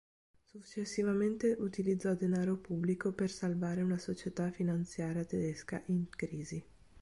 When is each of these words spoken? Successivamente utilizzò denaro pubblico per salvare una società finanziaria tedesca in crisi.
Successivamente 0.47 1.55
utilizzò 1.59 2.15
denaro 2.15 2.57
pubblico 2.57 3.11
per 3.13 3.29
salvare 3.29 3.83
una 3.83 3.99
società 3.99 4.49
finanziaria 4.49 5.25
tedesca 5.25 5.79
in 5.89 6.09
crisi. 6.09 6.65